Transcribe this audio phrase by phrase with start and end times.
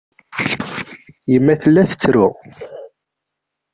[1.31, 2.27] Yemma tella tettru.